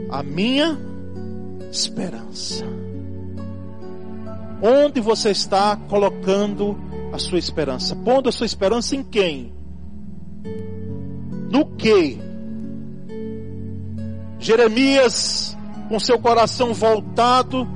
a 0.08 0.22
minha 0.22 0.78
esperança. 1.70 2.64
Onde 4.62 5.02
você 5.02 5.32
está 5.32 5.76
colocando 5.76 6.91
a 7.12 7.18
sua 7.18 7.38
esperança? 7.38 7.94
Pondo 7.94 8.28
a 8.28 8.32
sua 8.32 8.46
esperança 8.46 8.96
em 8.96 9.02
quem? 9.02 9.52
No 11.50 11.66
que? 11.76 12.18
Jeremias, 14.38 15.56
com 15.88 16.00
seu 16.00 16.18
coração 16.18 16.72
voltado 16.72 17.68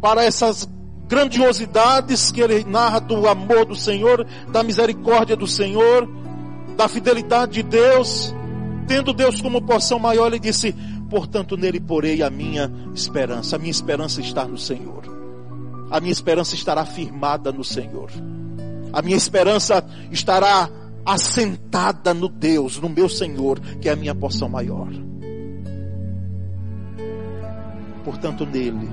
para 0.00 0.24
essas 0.24 0.68
grandiosidades 1.06 2.32
que 2.32 2.40
ele 2.40 2.64
narra 2.64 2.98
do 2.98 3.28
amor 3.28 3.66
do 3.66 3.76
Senhor, 3.76 4.26
da 4.50 4.62
misericórdia 4.62 5.36
do 5.36 5.46
Senhor, 5.46 6.08
da 6.76 6.88
fidelidade 6.88 7.52
de 7.52 7.62
Deus, 7.62 8.34
tendo 8.88 9.12
Deus 9.12 9.40
como 9.40 9.60
porção 9.60 9.98
maior, 9.98 10.28
ele 10.28 10.40
disse: 10.40 10.74
Portanto, 11.08 11.56
nele 11.56 11.78
porei 11.78 12.22
a 12.22 12.30
minha 12.30 12.72
esperança. 12.94 13.56
A 13.56 13.58
minha 13.58 13.70
esperança 13.70 14.22
está 14.22 14.46
no 14.46 14.56
Senhor. 14.56 15.21
A 15.92 16.00
minha 16.00 16.10
esperança 16.10 16.54
estará 16.54 16.86
firmada 16.86 17.52
no 17.52 17.62
Senhor. 17.62 18.10
A 18.90 19.02
minha 19.02 19.16
esperança 19.16 19.84
estará 20.10 20.70
assentada 21.04 22.14
no 22.14 22.30
Deus, 22.30 22.78
no 22.78 22.88
meu 22.88 23.10
Senhor, 23.10 23.60
que 23.60 23.90
é 23.90 23.92
a 23.92 23.96
minha 23.96 24.14
porção 24.14 24.48
maior. 24.48 24.88
Portanto, 28.02 28.46
nele 28.46 28.88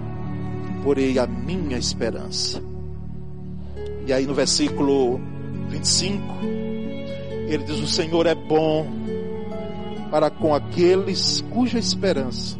porei 0.84 1.18
a 1.18 1.26
minha 1.26 1.78
esperança. 1.78 2.62
E 4.06 4.12
aí 4.12 4.26
no 4.26 4.34
versículo 4.34 5.22
25, 5.70 6.24
ele 7.48 7.64
diz: 7.64 7.80
O 7.80 7.88
Senhor 7.88 8.26
é 8.26 8.36
bom 8.36 8.88
para 10.12 10.30
com 10.30 10.54
aqueles 10.54 11.42
cuja 11.50 11.80
esperança 11.80 12.58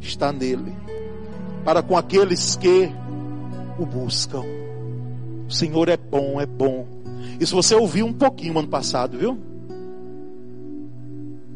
está 0.00 0.32
nele, 0.32 0.72
para 1.64 1.82
com 1.82 1.96
aqueles 1.96 2.56
que 2.56 2.92
o 3.80 3.86
buscam. 3.86 4.44
O 5.48 5.52
Senhor 5.52 5.88
é 5.88 5.96
bom, 5.96 6.40
é 6.40 6.46
bom. 6.46 6.86
Isso 7.40 7.56
você 7.56 7.74
ouviu 7.74 8.06
um 8.06 8.12
pouquinho 8.12 8.58
ano 8.58 8.68
passado, 8.68 9.18
viu? 9.18 9.38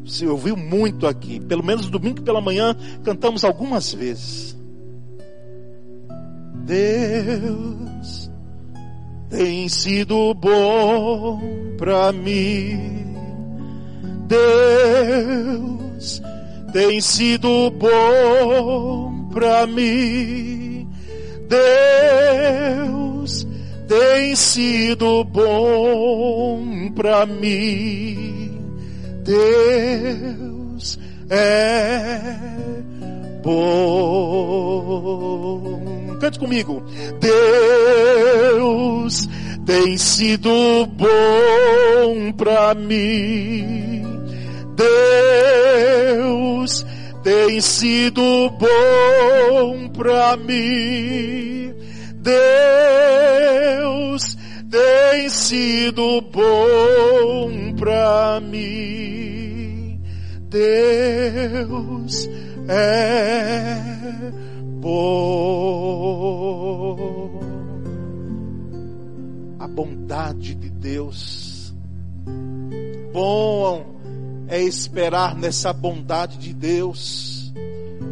Você 0.03 0.27
ouviu 0.27 0.57
muito 0.57 1.07
aqui. 1.07 1.39
Pelo 1.39 1.63
menos 1.63 1.89
domingo 1.89 2.21
pela 2.21 2.41
manhã 2.41 2.75
cantamos 3.03 3.43
algumas 3.43 3.93
vezes. 3.93 4.57
Deus 6.65 8.31
tem 9.29 9.69
sido 9.69 10.33
bom 10.33 11.39
para 11.77 12.11
mim. 12.11 13.05
Deus 14.27 16.21
tem 16.73 16.99
sido 17.01 17.69
bom 17.71 19.29
para 19.31 19.67
mim. 19.67 20.54
Deus 21.47 23.47
tem 23.87 24.35
sido 24.35 25.23
bom 25.25 26.91
para 26.95 27.25
mim. 27.25 28.51
Deus 29.23 30.99
é 31.29 32.19
bom. 33.43 34.95
Cante 36.19 36.39
comigo. 36.39 36.83
Deus 37.19 39.27
tem 39.65 39.97
sido 39.97 40.85
bom 40.87 42.31
para 42.37 42.75
mim. 42.75 44.03
Deus 44.75 46.85
tem 47.25 47.59
sido 47.59 48.21
bom 48.51 49.89
para 49.89 50.37
mim. 50.37 51.73
Deus 52.21 52.37
tem 54.69 55.27
sido 55.29 56.21
bom 56.21 57.73
para 57.79 58.39
mim. 58.41 59.99
Deus 60.49 62.29
é 62.69 63.75
bom. 64.79 65.65
A 69.57 69.67
bondade 69.67 70.53
de 70.53 70.69
Deus. 70.69 71.73
Bom 73.11 73.94
é 74.47 74.61
esperar 74.61 75.35
nessa 75.35 75.73
bondade 75.73 76.37
de 76.37 76.53
Deus, 76.53 77.53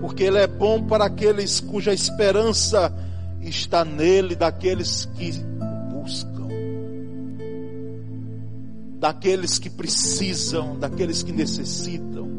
porque 0.01 0.23
Ele 0.23 0.39
é 0.39 0.47
bom 0.47 0.83
para 0.83 1.05
aqueles 1.05 1.59
cuja 1.59 1.93
esperança 1.93 2.93
está 3.41 3.83
nele, 3.83 4.35
daqueles 4.35 5.05
que 5.05 5.31
o 5.31 6.01
buscam, 6.01 6.47
daqueles 8.99 9.59
que 9.59 9.69
precisam, 9.69 10.77
daqueles 10.79 11.23
que 11.23 11.31
necessitam, 11.31 12.29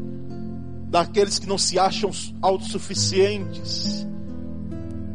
daqueles 0.89 1.39
que 1.39 1.47
não 1.47 1.57
se 1.57 1.77
acham 1.77 2.11
autossuficientes, 2.41 4.05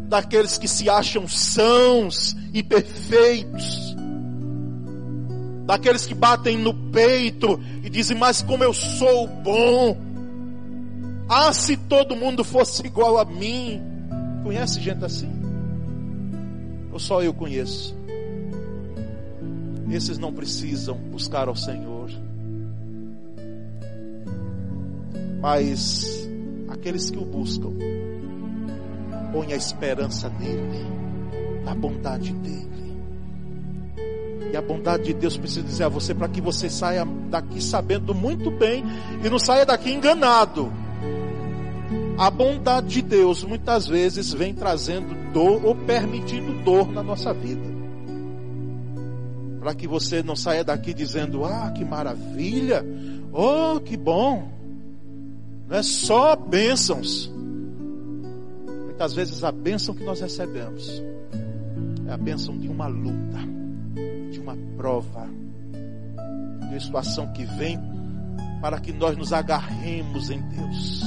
daqueles 0.08 0.58
que 0.58 0.68
se 0.68 0.88
acham 0.88 1.26
sãos 1.28 2.36
e 2.52 2.62
perfeitos, 2.62 3.96
daqueles 5.70 6.04
que 6.04 6.14
batem 6.14 6.58
no 6.58 6.74
peito 6.74 7.60
e 7.84 7.88
dizem: 7.88 8.16
Mas 8.16 8.42
como 8.42 8.64
eu 8.64 8.74
sou 8.74 9.28
bom, 9.28 9.96
ah, 11.28 11.52
se 11.52 11.76
todo 11.76 12.16
mundo 12.16 12.42
fosse 12.42 12.84
igual 12.84 13.18
a 13.18 13.24
mim. 13.24 13.80
Conhece 14.42 14.80
gente 14.80 15.04
assim? 15.04 15.30
Ou 16.92 16.98
só 16.98 17.22
eu 17.22 17.32
conheço? 17.32 17.96
Esses 19.92 20.18
não 20.18 20.32
precisam 20.32 20.96
buscar 20.96 21.46
ao 21.46 21.54
Senhor. 21.54 22.10
Mas 25.40 26.28
aqueles 26.68 27.10
que 27.10 27.18
o 27.18 27.24
buscam, 27.24 27.70
põe 29.32 29.52
a 29.52 29.56
esperança 29.56 30.28
nele, 30.30 30.84
na 31.64 31.76
bondade 31.76 32.32
dele. 32.32 32.79
E 34.52 34.56
a 34.56 34.62
bondade 34.62 35.04
de 35.04 35.14
Deus 35.14 35.36
precisa 35.36 35.62
dizer 35.62 35.84
a 35.84 35.88
você 35.88 36.14
para 36.14 36.28
que 36.28 36.40
você 36.40 36.68
saia 36.68 37.06
daqui 37.30 37.62
sabendo 37.62 38.14
muito 38.14 38.50
bem 38.50 38.84
e 39.24 39.28
não 39.30 39.38
saia 39.38 39.64
daqui 39.64 39.92
enganado. 39.92 40.72
A 42.18 42.30
bondade 42.30 42.88
de 42.88 43.02
Deus 43.02 43.44
muitas 43.44 43.86
vezes 43.86 44.32
vem 44.32 44.52
trazendo 44.52 45.32
dor 45.32 45.64
ou 45.64 45.74
permitindo 45.74 46.62
dor 46.64 46.90
na 46.92 47.02
nossa 47.02 47.32
vida. 47.32 47.70
Para 49.60 49.74
que 49.74 49.86
você 49.86 50.22
não 50.22 50.34
saia 50.34 50.64
daqui 50.64 50.92
dizendo: 50.92 51.44
Ah, 51.44 51.70
que 51.70 51.84
maravilha! 51.84 52.84
Oh, 53.32 53.78
que 53.80 53.96
bom! 53.96 54.50
Não 55.68 55.76
é 55.76 55.82
só 55.82 56.34
bênçãos. 56.34 57.30
Muitas 58.84 59.14
vezes 59.14 59.44
a 59.44 59.52
bênção 59.52 59.94
que 59.94 60.04
nós 60.04 60.20
recebemos 60.20 61.02
é 62.06 62.12
a 62.12 62.16
bênção 62.18 62.58
de 62.58 62.68
uma 62.68 62.86
luta, 62.86 63.38
de 64.30 64.40
uma 64.40 64.56
prova, 64.76 65.26
de 66.60 66.66
uma 66.66 66.80
situação 66.80 67.32
que 67.32 67.44
vem 67.44 67.78
para 68.60 68.78
que 68.78 68.92
nós 68.92 69.16
nos 69.16 69.32
agarremos 69.32 70.30
em 70.30 70.40
Deus. 70.40 71.02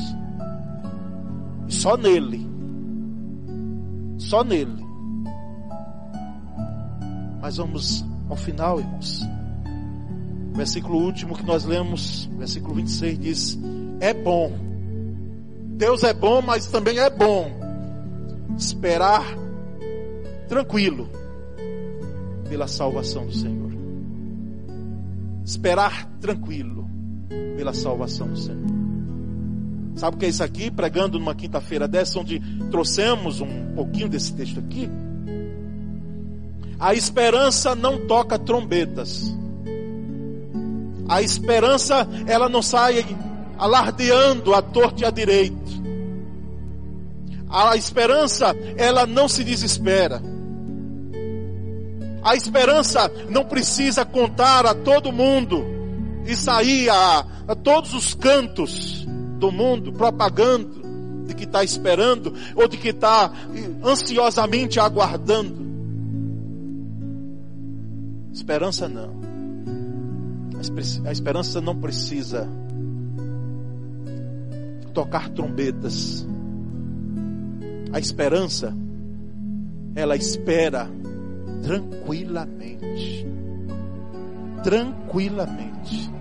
E 1.67 1.73
só 1.73 1.95
nele. 1.95 2.47
Só 4.17 4.43
nele. 4.43 4.83
Mas 7.41 7.57
vamos 7.57 8.05
ao 8.29 8.35
final, 8.35 8.79
irmãos. 8.79 9.21
O 10.53 10.55
versículo 10.55 10.97
último 10.99 11.35
que 11.35 11.43
nós 11.43 11.65
lemos, 11.65 12.29
versículo 12.37 12.75
26, 12.75 13.19
diz: 13.19 13.59
É 13.99 14.13
bom 14.13 14.73
Deus 15.75 16.03
é 16.03 16.13
bom, 16.13 16.41
mas 16.41 16.67
também 16.67 16.99
é 16.99 17.09
bom 17.09 17.51
esperar 18.57 19.25
tranquilo 20.47 21.09
pela 22.53 22.67
salvação 22.67 23.25
do 23.25 23.33
Senhor. 23.33 23.71
Esperar 25.43 26.05
tranquilo 26.21 26.87
pela 27.57 27.73
salvação 27.73 28.27
do 28.27 28.37
Senhor. 28.37 28.61
Sabe 29.95 30.15
o 30.15 30.19
que 30.19 30.27
é 30.27 30.29
isso 30.29 30.43
aqui? 30.43 30.69
Pregando 30.69 31.17
numa 31.17 31.33
quinta-feira 31.33 31.87
dessa, 31.87 32.19
onde 32.19 32.39
trouxemos 32.69 33.41
um 33.41 33.73
pouquinho 33.73 34.07
desse 34.07 34.33
texto 34.33 34.59
aqui. 34.59 34.87
A 36.79 36.93
esperança 36.93 37.73
não 37.73 38.05
toca 38.05 38.37
trombetas. 38.37 39.35
A 41.09 41.23
esperança, 41.23 42.07
ela 42.27 42.47
não 42.47 42.61
sai 42.61 43.03
alardeando 43.57 44.53
a 44.53 44.61
torta 44.61 45.01
e 45.01 45.05
a 45.07 45.09
direito. 45.09 45.57
A 47.49 47.75
esperança, 47.75 48.55
ela 48.77 49.07
não 49.07 49.27
se 49.27 49.43
desespera. 49.43 50.21
A 52.23 52.35
esperança 52.35 53.11
não 53.29 53.43
precisa 53.43 54.05
contar 54.05 54.65
a 54.65 54.73
todo 54.73 55.11
mundo 55.11 55.65
e 56.25 56.35
sair 56.35 56.89
a, 56.89 57.25
a 57.47 57.55
todos 57.55 57.93
os 57.93 58.13
cantos 58.13 59.05
do 59.37 59.51
mundo 59.51 59.91
propagando 59.91 60.81
de 61.27 61.33
que 61.33 61.43
está 61.43 61.63
esperando 61.63 62.33
ou 62.55 62.67
de 62.67 62.77
que 62.77 62.89
está 62.89 63.31
ansiosamente 63.83 64.79
aguardando. 64.79 65.63
Esperança 68.31 68.87
não. 68.87 69.21
A 71.05 71.11
esperança 71.11 71.59
não 71.59 71.75
precisa 71.75 72.47
tocar 74.93 75.27
trombetas. 75.29 76.25
A 77.91 77.99
esperança, 77.99 78.73
ela 79.93 80.15
espera 80.15 80.89
tranquilamente. 81.63 83.25
Tranquilamente. 84.63 86.11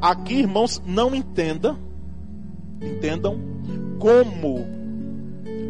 Aqui, 0.00 0.40
irmãos, 0.40 0.82
não 0.86 1.14
entenda, 1.14 1.76
entendam 2.82 3.38
como 3.98 4.66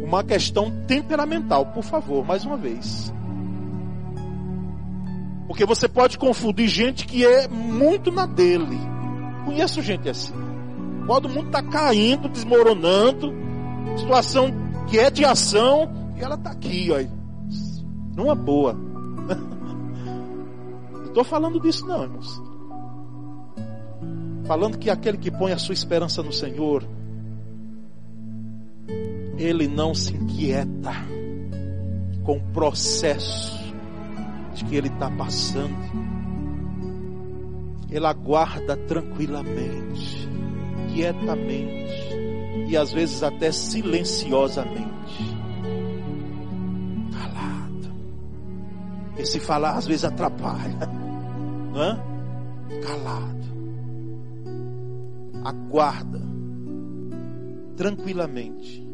uma 0.05 0.23
questão 0.23 0.71
temperamental, 0.87 1.67
por 1.67 1.83
favor, 1.83 2.25
mais 2.25 2.45
uma 2.45 2.57
vez. 2.57 3.13
Porque 5.47 5.65
você 5.65 5.89
pode 5.89 6.19
confundir 6.19 6.69
gente 6.69 7.07
que 7.07 7.25
é 7.25 7.49
muito 7.49 8.13
na 8.13 8.27
dele. 8.27 8.79
Conheço 9.45 9.83
gente 9.83 10.09
assim. 10.09 10.35
Todo 11.07 11.29
mundo 11.29 11.47
está 11.47 11.63
caindo, 11.63 12.29
desmoronando. 12.29 13.33
Situação 13.97 14.51
que 14.89 14.99
é 14.99 15.11
de 15.11 15.25
ação. 15.25 15.91
E 16.19 16.23
ela 16.23 16.35
está 16.35 16.51
aqui, 16.51 16.91
ó. 16.93 17.18
Numa 18.19 18.35
boa. 18.35 18.75
Não 20.93 21.05
estou 21.05 21.23
falando 21.23 21.61
disso 21.61 21.87
não, 21.87 22.03
irmãos. 22.03 22.43
Falando 24.45 24.77
que 24.77 24.91
aquele 24.91 25.17
que 25.17 25.31
põe 25.31 25.53
a 25.53 25.59
sua 25.59 25.73
esperança 25.73 26.21
no 26.21 26.33
Senhor, 26.33 26.85
ele 29.37 29.69
não 29.69 29.95
se 29.95 30.15
inquieta 30.15 30.91
com 32.25 32.39
o 32.39 32.53
processo 32.53 33.57
que 34.69 34.75
ele 34.75 34.89
está 34.89 35.09
passando. 35.11 35.77
Ele 37.89 38.07
aguarda 38.07 38.77
tranquilamente, 38.77 40.29
quietamente 40.93 42.67
e 42.69 42.77
às 42.77 42.93
vezes 42.93 43.23
até 43.23 43.53
silenciosamente. 43.53 44.98
E 49.19 49.27
se 49.27 49.41
falar 49.41 49.77
às 49.77 49.87
vezes 49.87 50.05
atrapalha. 50.05 50.89
Não 51.73 51.83
é? 51.83 52.01
Calado. 52.83 53.39
Aguarda 55.45 56.21
tranquilamente 57.77 58.87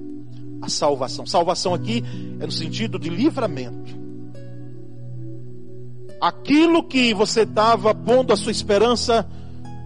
a 0.60 0.68
salvação. 0.68 1.26
Salvação 1.26 1.74
aqui 1.74 2.02
é 2.40 2.46
no 2.46 2.52
sentido 2.52 2.98
de 2.98 3.08
livramento 3.08 4.04
aquilo 6.24 6.82
que 6.82 7.12
você 7.12 7.42
estava 7.42 7.94
pondo 7.94 8.32
a 8.32 8.36
sua 8.36 8.50
esperança, 8.50 9.28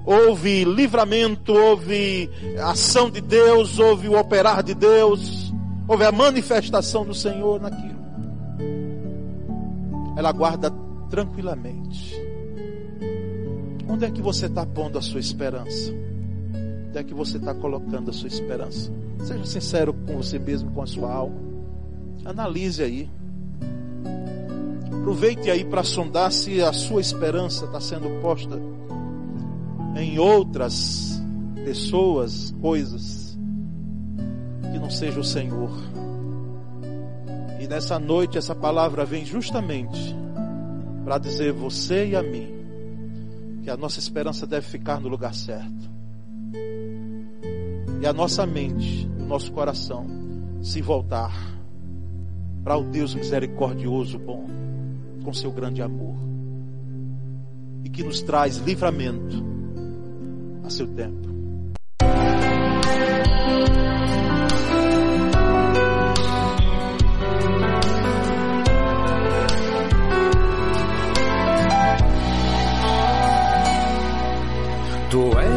houve 0.07 0.65
livramento, 0.65 1.53
houve 1.53 2.31
ação 2.63 3.11
de 3.11 3.21
Deus, 3.21 3.81
houve 3.81 4.09
o 4.09 4.17
operar 4.17 4.63
de 4.63 4.73
Deus, 4.73 5.53
houve 5.89 6.05
a 6.05 6.13
manifestação 6.13 7.05
do 7.05 7.13
Senhor 7.13 7.61
naquilo. 7.61 7.98
Ela 10.19 10.33
guarda 10.33 10.69
tranquilamente. 11.09 12.21
Onde 13.89 14.05
é 14.05 14.11
que 14.11 14.21
você 14.21 14.47
está 14.47 14.67
pondo 14.67 14.99
a 14.99 15.01
sua 15.01 15.21
esperança? 15.21 15.93
Onde 16.89 16.99
é 16.99 17.05
que 17.05 17.15
você 17.15 17.37
está 17.37 17.55
colocando 17.55 18.11
a 18.11 18.13
sua 18.13 18.27
esperança? 18.27 18.93
Seja 19.21 19.45
sincero 19.45 19.95
com 19.95 20.17
você 20.17 20.37
mesmo, 20.37 20.73
com 20.73 20.83
a 20.83 20.87
sua 20.87 21.15
alma. 21.15 21.37
Analise 22.25 22.83
aí. 22.83 23.09
Aproveite 24.93 25.53
aí 25.53 25.65
para 25.65 25.85
sondar 25.85 26.33
se 26.33 26.61
a 26.63 26.73
sua 26.73 27.01
esperança 27.01 27.67
está 27.67 27.81
sendo 27.81 28.21
posta 28.21 28.61
em 29.97 30.19
outras 30.19 31.23
pessoas, 31.65 32.53
coisas, 32.61 33.39
que 34.73 34.81
não 34.81 34.91
seja 34.91 35.21
o 35.21 35.25
Senhor. 35.25 35.71
E 37.59 37.67
nessa 37.67 37.99
noite 37.99 38.39
essa 38.39 38.55
palavra 38.55 39.05
vem 39.05 39.25
justamente 39.25 40.15
para 41.05 41.19
dizer 41.19 41.53
você 41.53 42.09
e 42.09 42.17
a 42.17 42.23
mim 42.23 42.55
que 43.63 43.71
a 43.71 43.77
nossa 43.77 43.99
esperança 43.99 44.47
deve 44.47 44.67
ficar 44.67 45.01
no 45.01 45.09
lugar 45.09 45.35
certo. 45.35 45.91
E 48.01 48.07
a 48.07 48.13
nossa 48.13 48.47
mente, 48.47 49.09
o 49.19 49.25
nosso 49.25 49.53
coração 49.53 50.07
se 50.63 50.81
voltar 50.81 51.33
para 52.63 52.77
o 52.77 52.85
Deus 52.85 53.15
misericordioso 53.15 54.19
bom 54.19 54.47
com 55.25 55.33
seu 55.33 55.51
grande 55.51 55.83
amor 55.83 56.17
e 57.85 57.89
que 57.89 58.03
nos 58.03 58.23
traz 58.23 58.57
livramento 58.59 59.45
a 60.65 60.71
seu 60.71 60.87
tempo. 60.87 61.28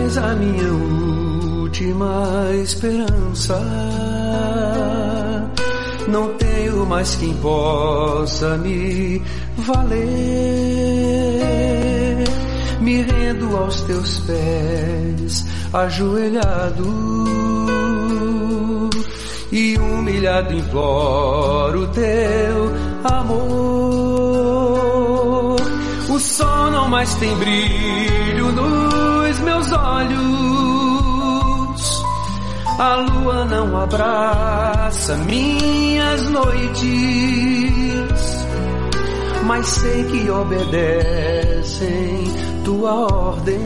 És 0.05 0.17
a 0.17 0.33
minha 0.35 0.71
última 1.61 2.49
esperança 2.63 3.59
não 6.07 6.33
tenho 6.33 6.85
mais 6.85 7.15
quem 7.15 7.33
possa 7.35 8.57
me 8.57 9.21
valer. 9.57 10.01
Me 12.81 13.01
rendo 13.03 13.55
aos 13.55 13.81
teus 13.83 14.19
pés, 14.21 15.45
ajoelhado 15.71 16.85
e 19.51 19.77
humilhado 19.77 20.53
imploro 20.53 21.87
teu 21.89 22.71
amor. 23.03 23.80
Mais 26.91 27.15
tem 27.15 27.35
brilho 27.37 28.51
nos 28.51 29.39
meus 29.39 29.71
olhos, 29.71 30.21
a 32.77 32.95
lua 32.95 33.45
não 33.45 33.81
abraça 33.81 35.15
minhas 35.17 36.29
noites 36.29 37.71
mas 39.51 39.67
sei 39.67 40.03
que 40.05 40.29
obedecem 40.29 42.23
tua 42.63 42.93
ordem. 42.93 43.59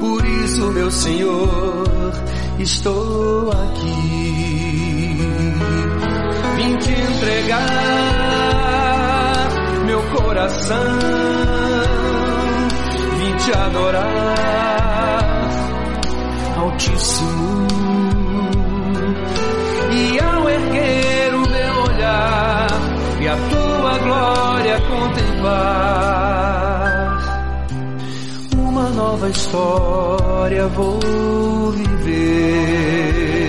Por 0.00 0.24
isso, 0.24 0.72
meu 0.72 0.90
Senhor, 0.90 2.12
estou 2.58 3.50
aqui. 3.50 5.18
Vim 6.56 6.76
te 6.78 6.90
entregar 6.90 8.17
coração, 10.38 10.98
vim 13.18 13.34
te 13.38 13.52
adorar, 13.52 15.24
Altíssimo. 16.56 17.66
E 19.90 20.20
ao 20.20 20.48
erguer 20.48 21.34
o 21.34 21.40
meu 21.40 21.82
olhar, 21.92 22.68
e 23.20 23.28
a 23.28 23.36
tua 23.50 23.98
glória 23.98 24.80
contemplar. 24.80 25.48
Uma 28.56 28.90
nova 28.90 29.28
história 29.28 30.68
vou 30.68 31.72
viver. 31.72 33.47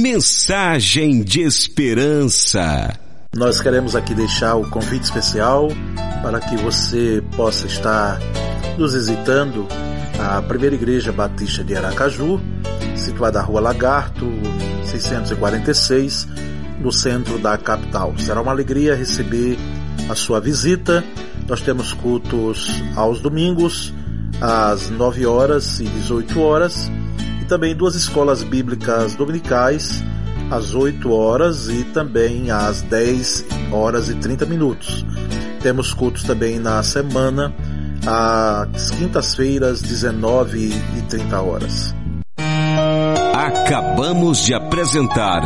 Mensagem 0.00 1.22
de 1.22 1.42
esperança. 1.42 2.98
Nós 3.36 3.60
queremos 3.60 3.94
aqui 3.94 4.14
deixar 4.14 4.54
o 4.54 4.66
convite 4.70 5.02
especial 5.02 5.68
para 6.22 6.40
que 6.40 6.56
você 6.56 7.22
possa 7.36 7.66
estar 7.66 8.18
nos 8.78 8.94
visitando 8.94 9.68
a 10.18 10.40
Primeira 10.40 10.74
Igreja 10.74 11.12
Batista 11.12 11.62
de 11.62 11.76
Aracaju, 11.76 12.40
situada 12.96 13.40
na 13.40 13.44
Rua 13.44 13.60
Lagarto, 13.60 14.24
646, 14.86 16.26
no 16.80 16.90
centro 16.90 17.38
da 17.38 17.58
capital. 17.58 18.14
Será 18.16 18.40
uma 18.40 18.52
alegria 18.52 18.94
receber 18.94 19.58
a 20.08 20.14
sua 20.14 20.40
visita. 20.40 21.04
Nós 21.46 21.60
temos 21.60 21.92
cultos 21.92 22.82
aos 22.96 23.20
domingos, 23.20 23.92
às 24.40 24.88
9 24.88 25.26
horas 25.26 25.78
e 25.78 25.84
18 25.84 26.40
horas, 26.40 26.90
também 27.50 27.74
duas 27.74 27.96
escolas 27.96 28.44
bíblicas 28.44 29.16
dominicais, 29.16 30.04
às 30.52 30.72
8 30.72 31.12
horas 31.12 31.68
e 31.68 31.82
também 31.82 32.48
às 32.48 32.80
10 32.82 33.44
horas 33.72 34.08
e 34.08 34.14
30 34.14 34.46
minutos. 34.46 35.04
Temos 35.60 35.92
cultos 35.92 36.22
também 36.22 36.60
na 36.60 36.80
semana, 36.84 37.52
às 38.06 38.92
quintas-feiras, 38.92 39.82
19 39.82 40.68
e 40.96 41.02
30 41.08 41.42
horas. 41.42 41.94
Acabamos 43.34 44.44
de 44.44 44.54
apresentar 44.54 45.42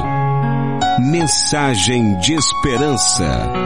Mensagem 1.10 2.18
de 2.18 2.34
Esperança. 2.34 3.63